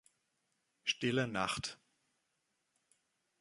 Stille 0.83 1.27
Nacht. 1.27 1.77